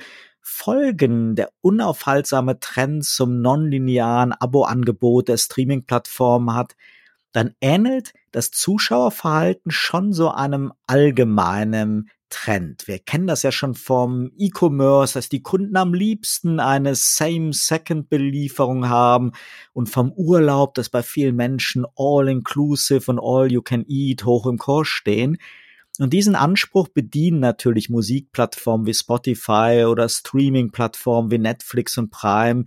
Folgen 0.50 1.34
der 1.36 1.50
unaufhaltsame 1.60 2.58
Trend 2.58 3.04
zum 3.04 3.42
nonlinearen 3.42 4.32
Abo-Angebot 4.32 5.28
der 5.28 5.36
Streaming-Plattformen 5.36 6.54
hat, 6.54 6.74
dann 7.32 7.54
ähnelt 7.60 8.14
das 8.32 8.50
Zuschauerverhalten 8.50 9.70
schon 9.70 10.14
so 10.14 10.30
einem 10.30 10.72
allgemeinen 10.86 12.10
Trend. 12.30 12.88
Wir 12.88 12.98
kennen 12.98 13.26
das 13.26 13.42
ja 13.42 13.52
schon 13.52 13.74
vom 13.74 14.32
E-Commerce, 14.38 15.14
dass 15.14 15.28
die 15.28 15.42
Kunden 15.42 15.76
am 15.76 15.92
liebsten 15.92 16.60
eine 16.60 16.94
Same-Second-Belieferung 16.94 18.88
haben 18.88 19.32
und 19.74 19.90
vom 19.90 20.12
Urlaub, 20.12 20.74
dass 20.74 20.88
bei 20.88 21.02
vielen 21.02 21.36
Menschen 21.36 21.84
All-Inclusive 21.94 23.10
und 23.10 23.20
All-You-Can-Eat 23.22 24.24
hoch 24.24 24.46
im 24.46 24.56
Kurs 24.56 24.88
stehen. 24.88 25.36
Und 25.98 26.12
diesen 26.12 26.36
Anspruch 26.36 26.88
bedienen 26.88 27.40
natürlich 27.40 27.90
Musikplattformen 27.90 28.86
wie 28.86 28.94
Spotify 28.94 29.84
oder 29.88 30.08
Streaming-Plattformen 30.08 31.30
wie 31.30 31.38
Netflix 31.38 31.98
und 31.98 32.10
Prime 32.10 32.64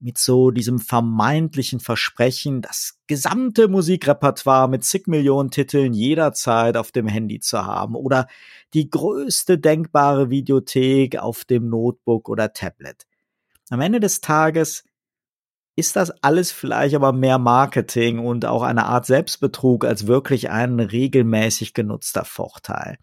mit 0.00 0.18
so 0.18 0.50
diesem 0.50 0.80
vermeintlichen 0.80 1.78
Versprechen, 1.78 2.60
das 2.60 2.98
gesamte 3.06 3.68
Musikrepertoire 3.68 4.68
mit 4.68 4.82
zig 4.82 5.06
Millionen 5.06 5.52
Titeln 5.52 5.92
jederzeit 5.94 6.76
auf 6.76 6.90
dem 6.90 7.06
Handy 7.06 7.38
zu 7.38 7.64
haben 7.64 7.94
oder 7.94 8.26
die 8.74 8.90
größte 8.90 9.58
denkbare 9.58 10.28
Videothek 10.28 11.18
auf 11.18 11.44
dem 11.44 11.68
Notebook 11.68 12.28
oder 12.28 12.52
Tablet. 12.52 13.06
Am 13.70 13.80
Ende 13.80 14.00
des 14.00 14.20
Tages 14.20 14.84
ist 15.74 15.96
das 15.96 16.10
alles 16.22 16.52
vielleicht 16.52 16.94
aber 16.94 17.12
mehr 17.12 17.38
Marketing 17.38 18.18
und 18.18 18.44
auch 18.44 18.62
eine 18.62 18.86
Art 18.86 19.06
Selbstbetrug 19.06 19.84
als 19.84 20.06
wirklich 20.06 20.50
ein 20.50 20.80
regelmäßig 20.80 21.74
genutzter 21.74 22.24
Vorteil. 22.24 22.98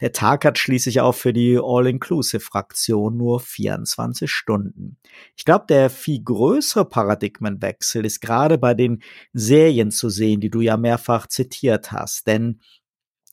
Der 0.00 0.12
Tag 0.12 0.46
hat 0.46 0.58
schließlich 0.58 1.00
auch 1.00 1.14
für 1.14 1.34
die 1.34 1.58
All-Inclusive-Fraktion 1.62 3.16
nur 3.16 3.38
24 3.38 4.30
Stunden. 4.30 4.96
Ich 5.36 5.44
glaube, 5.44 5.66
der 5.68 5.90
viel 5.90 6.22
größere 6.22 6.86
Paradigmenwechsel 6.86 8.06
ist 8.06 8.20
gerade 8.20 8.56
bei 8.56 8.72
den 8.72 9.02
Serien 9.34 9.90
zu 9.90 10.08
sehen, 10.08 10.40
die 10.40 10.50
du 10.50 10.62
ja 10.62 10.78
mehrfach 10.78 11.26
zitiert 11.26 11.92
hast. 11.92 12.26
Denn 12.26 12.60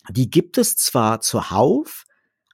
die 0.10 0.30
gibt 0.30 0.58
es 0.58 0.76
zwar 0.76 1.22
zuhauf, 1.22 2.06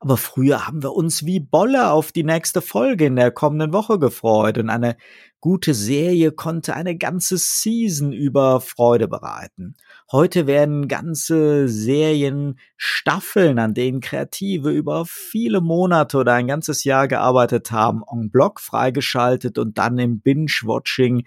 aber 0.04 0.18
früher 0.18 0.68
haben 0.68 0.84
wir 0.84 0.92
uns 0.92 1.26
wie 1.26 1.40
Bolle 1.40 1.90
auf 1.90 2.12
die 2.12 2.26
nächste 2.26 2.62
Folge 2.62 3.06
in 3.06 3.16
der 3.16 3.32
kommenden 3.32 3.72
Woche 3.72 4.00
gefreut 4.00 4.58
und 4.58 4.70
eine 4.70 4.98
gute 5.40 5.74
Serie 5.74 6.34
konnte 6.34 6.76
eine 6.76 6.98
ganze 6.98 7.38
Season 7.38 8.12
über 8.12 8.60
Freude 8.60 9.08
bereiten. 9.08 9.76
Heute 10.12 10.46
werden 10.46 10.90
ganze 10.90 11.70
Serien 11.70 12.60
Staffeln, 12.76 13.60
an 13.60 13.74
denen 13.74 14.02
Kreative 14.02 14.72
über 14.72 15.06
viele 15.06 15.62
Monate 15.62 16.18
oder 16.18 16.34
ein 16.34 16.48
ganzes 16.48 16.84
Jahr 16.84 17.08
gearbeitet 17.08 17.72
haben, 17.72 18.04
en 18.12 18.30
bloc 18.30 18.60
freigeschaltet 18.60 19.58
und 19.58 19.78
dann 19.78 19.98
im 20.00 20.20
Binge-Watching 20.20 21.26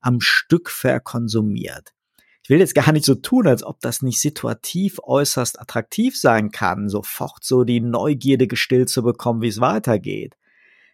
am 0.00 0.20
Stück 0.20 0.70
verkonsumiert 0.70 1.92
ich 2.42 2.50
will 2.50 2.58
jetzt 2.58 2.74
gar 2.74 2.90
nicht 2.92 3.04
so 3.04 3.14
tun, 3.14 3.46
als 3.46 3.62
ob 3.62 3.80
das 3.80 4.02
nicht 4.02 4.20
situativ 4.20 4.98
äußerst 5.02 5.60
attraktiv 5.60 6.18
sein 6.18 6.50
kann, 6.50 6.88
sofort 6.88 7.44
so 7.44 7.62
die 7.62 7.80
Neugierde 7.80 8.48
gestillt 8.48 8.88
zu 8.88 9.02
bekommen, 9.02 9.42
wie 9.42 9.48
es 9.48 9.60
weitergeht. 9.60 10.36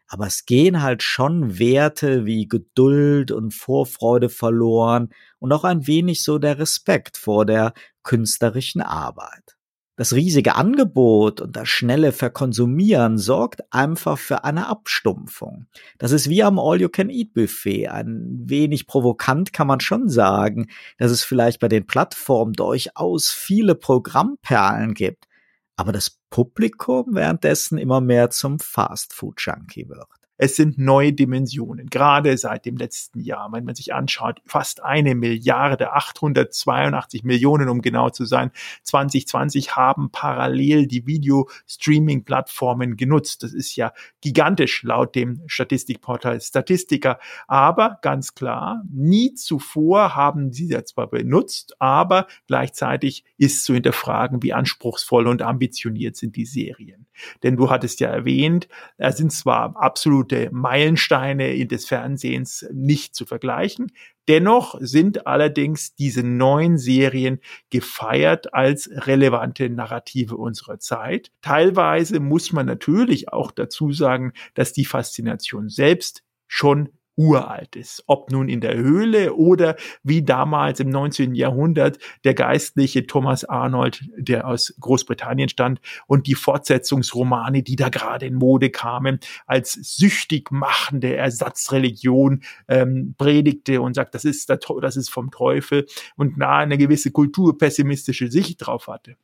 Aber 0.06 0.26
es 0.26 0.46
gehen 0.46 0.82
halt 0.82 1.02
schon 1.02 1.58
Werte 1.58 2.26
wie 2.26 2.48
Geduld 2.48 3.30
und 3.30 3.52
Vorfreude 3.52 4.28
verloren 4.28 5.10
und 5.38 5.52
auch 5.52 5.64
ein 5.64 5.86
wenig 5.86 6.22
so 6.22 6.38
der 6.38 6.58
Respekt 6.58 7.16
vor 7.16 7.44
der 7.44 7.74
künstlerischen 8.02 8.80
Arbeit. 8.80 9.57
Das 9.98 10.12
riesige 10.12 10.54
Angebot 10.54 11.40
und 11.40 11.56
das 11.56 11.68
schnelle 11.68 12.12
Verkonsumieren 12.12 13.18
sorgt 13.18 13.64
einfach 13.72 14.16
für 14.16 14.44
eine 14.44 14.68
Abstumpfung. 14.68 15.66
Das 15.98 16.12
ist 16.12 16.28
wie 16.28 16.44
am 16.44 16.60
All-You-Can-Eat-Buffet. 16.60 17.88
Ein 17.88 18.44
wenig 18.44 18.86
provokant 18.86 19.52
kann 19.52 19.66
man 19.66 19.80
schon 19.80 20.08
sagen, 20.08 20.68
dass 20.98 21.10
es 21.10 21.24
vielleicht 21.24 21.58
bei 21.58 21.66
den 21.66 21.84
Plattformen 21.84 22.52
durchaus 22.52 23.30
viele 23.30 23.74
Programmperlen 23.74 24.94
gibt, 24.94 25.26
aber 25.74 25.90
das 25.90 26.16
Publikum 26.30 27.16
währenddessen 27.16 27.76
immer 27.76 28.00
mehr 28.00 28.30
zum 28.30 28.60
Fast-Food-Junkie 28.60 29.88
wird. 29.88 30.17
Es 30.40 30.54
sind 30.54 30.78
neue 30.78 31.12
Dimensionen, 31.12 31.88
gerade 31.88 32.38
seit 32.38 32.64
dem 32.64 32.76
letzten 32.76 33.18
Jahr. 33.18 33.50
Wenn 33.50 33.64
man 33.64 33.74
sich 33.74 33.92
anschaut, 33.92 34.40
fast 34.46 34.84
eine 34.84 35.16
Milliarde, 35.16 35.92
882 35.92 37.24
Millionen, 37.24 37.68
um 37.68 37.82
genau 37.82 38.10
zu 38.10 38.24
sein, 38.24 38.52
2020 38.84 39.74
haben 39.74 40.10
parallel 40.12 40.86
die 40.86 41.06
Video-Streaming-Plattformen 41.08 42.96
genutzt. 42.96 43.42
Das 43.42 43.52
ist 43.52 43.74
ja 43.74 43.92
gigantisch 44.20 44.84
laut 44.84 45.16
dem 45.16 45.42
Statistikportal 45.48 46.40
Statistiker. 46.40 47.18
Aber 47.48 47.98
ganz 48.02 48.36
klar, 48.36 48.84
nie 48.88 49.34
zuvor 49.34 50.14
haben 50.14 50.52
sie 50.52 50.68
das 50.68 50.84
zwar 50.86 51.10
benutzt, 51.10 51.74
aber 51.80 52.28
gleichzeitig 52.46 53.24
ist 53.38 53.64
zu 53.64 53.74
hinterfragen, 53.74 54.40
wie 54.44 54.52
anspruchsvoll 54.52 55.26
und 55.26 55.42
ambitioniert 55.42 56.14
sind 56.14 56.36
die 56.36 56.46
Serien. 56.46 57.07
Denn 57.42 57.56
du 57.56 57.70
hattest 57.70 58.00
ja 58.00 58.08
erwähnt, 58.08 58.68
er 58.96 59.12
sind 59.12 59.32
zwar 59.32 59.76
absolute 59.76 60.48
Meilensteine 60.52 61.66
des 61.66 61.86
Fernsehens 61.86 62.66
nicht 62.72 63.14
zu 63.14 63.26
vergleichen. 63.26 63.92
Dennoch 64.28 64.76
sind 64.80 65.26
allerdings 65.26 65.94
diese 65.94 66.22
neuen 66.22 66.76
Serien 66.76 67.40
gefeiert 67.70 68.52
als 68.52 68.90
relevante 68.92 69.70
Narrative 69.70 70.36
unserer 70.36 70.78
Zeit. 70.78 71.30
Teilweise 71.40 72.20
muss 72.20 72.52
man 72.52 72.66
natürlich 72.66 73.32
auch 73.32 73.50
dazu 73.50 73.90
sagen, 73.92 74.32
dass 74.52 74.74
die 74.74 74.84
Faszination 74.84 75.70
selbst 75.70 76.24
schon 76.46 76.90
uralt 77.18 77.74
ist. 77.74 78.04
Ob 78.06 78.30
nun 78.30 78.48
in 78.48 78.60
der 78.60 78.76
Höhle 78.76 79.34
oder 79.34 79.76
wie 80.04 80.22
damals 80.22 80.78
im 80.80 80.88
19. 80.88 81.34
Jahrhundert 81.34 81.98
der 82.24 82.32
geistliche 82.32 83.06
Thomas 83.06 83.44
Arnold, 83.44 84.04
der 84.16 84.46
aus 84.46 84.74
Großbritannien 84.80 85.48
stand 85.48 85.80
und 86.06 86.28
die 86.28 86.36
Fortsetzungsromane, 86.36 87.62
die 87.62 87.76
da 87.76 87.88
gerade 87.88 88.26
in 88.26 88.34
Mode 88.34 88.70
kamen, 88.70 89.18
als 89.46 89.72
süchtig 89.72 90.52
machende 90.52 91.16
Ersatzreligion 91.16 92.42
ähm, 92.68 93.16
predigte 93.18 93.82
und 93.82 93.94
sagt, 93.94 94.14
das 94.14 94.24
ist, 94.24 94.48
das 94.48 94.96
ist 94.96 95.10
vom 95.10 95.32
Teufel 95.32 95.86
und 96.16 96.38
nahe 96.38 96.62
eine 96.62 96.78
gewisse 96.78 97.10
kulturpessimistische 97.10 98.30
Sicht 98.30 98.64
drauf 98.64 98.86
hatte. 98.86 99.16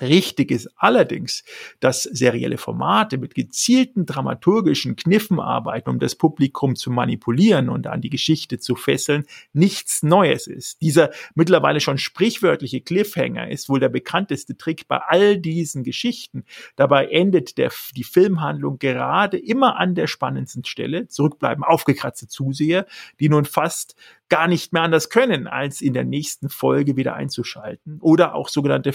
Richtig 0.00 0.50
ist 0.50 0.68
allerdings, 0.76 1.42
dass 1.80 2.04
serielle 2.04 2.58
Formate 2.58 3.18
mit 3.18 3.34
gezielten 3.34 4.06
dramaturgischen 4.06 4.96
Kniffen 4.96 5.40
arbeiten, 5.40 5.90
um 5.90 5.98
das 5.98 6.14
Publikum 6.14 6.76
zu 6.76 6.90
manipulieren 6.90 7.68
und 7.68 7.86
an 7.86 8.00
die 8.00 8.10
Geschichte 8.10 8.58
zu 8.58 8.76
fesseln, 8.76 9.24
nichts 9.52 10.02
Neues 10.02 10.46
ist. 10.46 10.80
Dieser 10.80 11.10
mittlerweile 11.34 11.80
schon 11.80 11.98
sprichwörtliche 11.98 12.80
Cliffhanger 12.80 13.50
ist 13.50 13.68
wohl 13.68 13.80
der 13.80 13.88
bekannteste 13.88 14.56
Trick 14.56 14.86
bei 14.86 14.98
all 14.98 15.38
diesen 15.38 15.82
Geschichten. 15.82 16.44
Dabei 16.76 17.06
endet 17.08 17.58
der, 17.58 17.72
die 17.96 18.04
Filmhandlung 18.04 18.78
gerade 18.78 19.38
immer 19.38 19.78
an 19.78 19.94
der 19.94 20.06
spannendsten 20.06 20.64
Stelle. 20.64 21.08
Zurückbleiben 21.08 21.64
aufgekratzte 21.64 22.28
Zuseher, 22.28 22.86
die 23.18 23.28
nun 23.28 23.44
fast 23.44 23.96
gar 24.30 24.46
nicht 24.46 24.72
mehr 24.72 24.82
anders 24.82 25.10
können, 25.10 25.46
als 25.46 25.82
in 25.82 25.92
der 25.92 26.04
nächsten 26.04 26.48
Folge 26.48 26.96
wieder 26.96 27.14
einzuschalten. 27.14 27.98
Oder 28.00 28.34
auch 28.34 28.48
sogenannte 28.48 28.92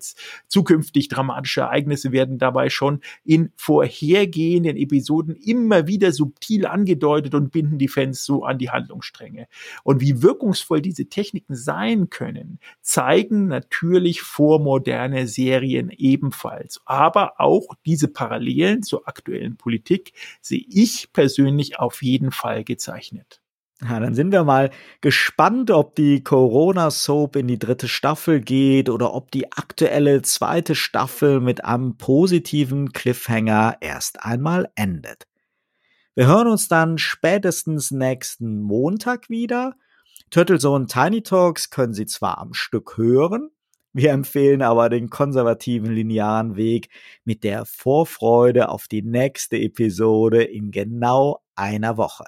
Flash-Forwards. 0.00 0.14
Zukünftig 0.48 1.08
dramatische 1.08 1.62
Ereignisse 1.62 2.12
werden 2.12 2.38
dabei 2.38 2.70
schon 2.70 3.00
in 3.24 3.52
vorhergehenden 3.56 4.76
Episoden 4.76 5.36
immer 5.36 5.86
wieder 5.86 6.12
subtil 6.12 6.66
angedeutet 6.66 7.34
und 7.34 7.52
binden 7.52 7.78
die 7.78 7.88
Fans 7.88 8.24
so 8.24 8.44
an 8.44 8.58
die 8.58 8.70
Handlungsstränge. 8.70 9.46
Und 9.84 10.00
wie 10.00 10.22
wirkungsvoll 10.22 10.80
diese 10.80 11.06
Techniken 11.06 11.54
sein 11.54 12.10
können, 12.10 12.58
zeigen 12.80 13.46
natürlich 13.46 14.22
vormoderne 14.22 15.26
Serien 15.26 15.90
ebenfalls. 15.90 16.80
Aber 16.84 17.40
auch 17.40 17.74
diese 17.86 18.08
Parallelen 18.08 18.82
zur 18.82 19.06
aktuellen 19.06 19.56
Politik 19.56 20.12
sehe 20.40 20.64
ich 20.68 21.12
persönlich 21.12 21.78
auf 21.78 22.02
jeden 22.02 22.32
Fall 22.32 22.64
gezeichnet. 22.64 23.40
Ja, 23.82 23.98
dann 23.98 24.14
sind 24.14 24.30
wir 24.30 24.44
mal 24.44 24.70
gespannt, 25.00 25.70
ob 25.70 25.94
die 25.94 26.22
Corona-Soap 26.22 27.36
in 27.36 27.48
die 27.48 27.58
dritte 27.58 27.88
Staffel 27.88 28.40
geht 28.40 28.90
oder 28.90 29.14
ob 29.14 29.30
die 29.30 29.52
aktuelle 29.52 30.20
zweite 30.20 30.74
Staffel 30.74 31.40
mit 31.40 31.64
einem 31.64 31.96
positiven 31.96 32.92
Cliffhanger 32.92 33.78
erst 33.80 34.22
einmal 34.22 34.68
endet. 34.74 35.26
Wir 36.14 36.26
hören 36.26 36.48
uns 36.48 36.68
dann 36.68 36.98
spätestens 36.98 37.90
nächsten 37.90 38.60
Montag 38.60 39.30
wieder. 39.30 39.76
Turtlesohn 40.28 40.86
Tiny 40.86 41.22
Talks 41.22 41.70
können 41.70 41.94
Sie 41.94 42.06
zwar 42.06 42.38
am 42.38 42.52
Stück 42.52 42.98
hören, 42.98 43.50
wir 43.92 44.12
empfehlen 44.12 44.62
aber 44.62 44.88
den 44.88 45.10
konservativen 45.10 45.90
linearen 45.90 46.54
Weg 46.54 46.90
mit 47.24 47.42
der 47.42 47.66
Vorfreude 47.66 48.68
auf 48.68 48.86
die 48.86 49.02
nächste 49.02 49.58
Episode 49.58 50.44
in 50.44 50.70
genau 50.70 51.42
einer 51.56 51.96
Woche. 51.96 52.24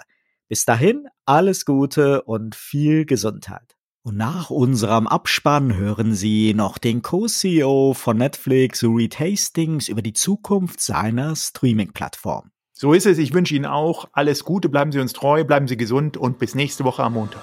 Bis 0.52 0.66
dahin 0.66 1.08
alles 1.24 1.64
Gute 1.64 2.24
und 2.24 2.54
viel 2.54 3.06
Gesundheit. 3.06 3.74
Und 4.02 4.18
nach 4.18 4.50
unserem 4.50 5.06
Abspann 5.06 5.74
hören 5.74 6.12
Sie 6.12 6.52
noch 6.52 6.76
den 6.76 7.00
Co-CEO 7.00 7.94
von 7.94 8.18
Netflix, 8.18 8.84
Reed 8.84 9.18
Hastings, 9.18 9.88
über 9.88 10.02
die 10.02 10.12
Zukunft 10.12 10.82
seiner 10.82 11.36
Streaming-Plattform. 11.36 12.50
So 12.74 12.92
ist 12.92 13.06
es. 13.06 13.16
Ich 13.16 13.32
wünsche 13.32 13.54
Ihnen 13.54 13.64
auch 13.64 14.10
alles 14.12 14.44
Gute. 14.44 14.68
Bleiben 14.68 14.92
Sie 14.92 15.00
uns 15.00 15.14
treu, 15.14 15.42
bleiben 15.42 15.68
Sie 15.68 15.78
gesund 15.78 16.18
und 16.18 16.38
bis 16.38 16.54
nächste 16.54 16.84
Woche 16.84 17.02
am 17.02 17.14
Montag. 17.14 17.40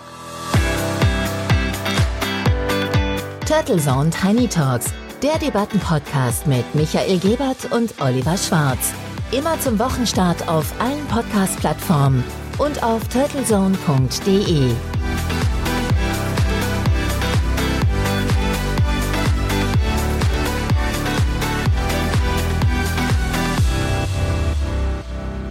Turtle 3.47 3.77
Zone 3.79 4.11
Tiny 4.11 4.47
Talks, 4.47 4.93
der 5.23 5.39
Debattenpodcast 5.39 6.45
mit 6.45 6.75
Michael 6.75 7.17
Gebert 7.17 7.71
und 7.71 7.99
Oliver 8.03 8.37
Schwarz. 8.37 8.93
Immer 9.31 9.59
zum 9.59 9.79
Wochenstart 9.79 10.47
auf 10.47 10.71
allen 10.79 11.07
Podcast-Plattformen 11.07 12.23
und 12.59 12.83
auf 12.83 13.07
turtlezone.de. 13.07 14.75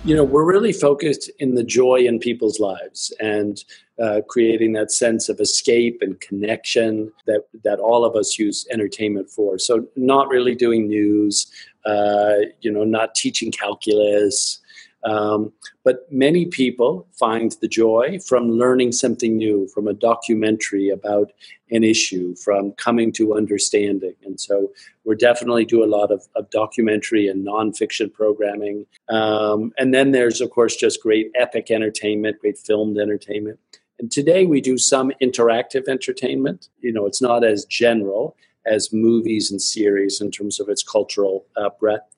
you 0.09 0.15
know, 0.17 0.25
we're 0.25 0.45
really 0.45 0.73
focused 0.73 1.31
in 1.39 1.55
the 1.55 1.63
joy 1.63 1.97
in 1.97 2.19
people's 2.19 2.59
lives 2.59 3.13
and 3.21 3.63
uh, 4.03 4.23
creating 4.27 4.73
that 4.73 4.91
sense 4.91 5.29
of 5.29 5.39
escape 5.39 5.99
and 6.01 6.19
connection 6.21 7.13
that 7.27 7.43
that 7.63 7.79
all 7.79 8.07
of 8.07 8.17
us 8.17 8.39
use 8.39 8.67
entertainment 8.71 9.29
for. 9.29 9.59
So, 9.59 9.87
not 9.97 10.29
really 10.29 10.55
doing 10.55 10.89
news, 10.89 11.47
uh, 11.85 12.37
you 12.63 12.73
know, 12.73 12.85
not 12.85 13.15
teaching 13.17 13.53
calculus, 13.53 14.61
Um, 15.05 15.53
but 15.85 16.11
many 16.11 16.47
people 16.47 17.07
find 17.13 17.55
the 17.61 17.69
joy 17.69 18.19
from 18.27 18.51
learning 18.51 18.93
something 18.93 19.37
new, 19.37 19.69
from 19.69 19.87
a 19.87 19.95
documentary 19.95 20.89
about 20.89 21.33
an 21.71 21.85
issue, 21.85 22.35
from 22.37 22.73
coming 22.73 23.13
to 23.13 23.35
understanding. 23.35 24.15
And 24.25 24.41
so 24.41 24.73
we're 25.05 25.15
definitely 25.15 25.65
do 25.65 25.85
a 25.85 25.87
lot 25.87 26.11
of, 26.11 26.27
of 26.35 26.51
documentary 26.51 27.29
and 27.29 27.47
nonfiction 27.47 28.13
programming. 28.13 28.87
Um, 29.09 29.73
and 29.79 29.95
then 29.95 30.11
there's, 30.11 30.41
of 30.41 30.51
course, 30.51 30.77
just 30.77 31.03
great 31.03 31.31
epic 31.35 31.71
entertainment, 31.71 32.41
great 32.41 32.59
filmed 32.59 32.99
entertainment. 32.99 33.61
And 33.99 34.11
today 34.11 34.47
we 34.47 34.61
do 34.61 34.79
some 34.79 35.13
interactive 35.23 35.89
entertainment. 35.89 36.69
You 36.81 36.93
know, 36.93 37.07
it's 37.07 37.23
not 37.23 37.45
as 37.45 37.65
general 37.65 38.37
as 38.67 38.93
movies 38.93 39.51
and 39.51 39.61
series 39.61 40.21
in 40.21 40.31
terms 40.31 40.61
of 40.61 40.69
its 40.69 40.83
cultural 40.83 41.47
uh, 41.57 41.71
breadth. 41.81 42.15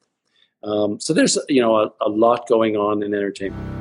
Um, 0.62 1.00
so 1.00 1.14
there's 1.14 1.38
you 1.48 1.60
know 1.60 1.76
a, 1.76 1.92
a 2.00 2.08
lot 2.08 2.48
going 2.48 2.76
on 2.76 3.02
in 3.02 3.14
entertainment. 3.14 3.79